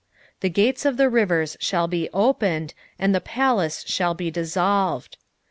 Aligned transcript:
2:6 0.37 0.39
The 0.39 0.49
gates 0.49 0.85
of 0.85 0.97
the 0.97 1.09
rivers 1.09 1.57
shall 1.59 1.87
be 1.87 2.09
opened, 2.11 2.73
and 2.97 3.13
the 3.13 3.21
palace 3.21 3.83
shall 3.85 4.15
be 4.15 4.31
dissolved. 4.31 5.17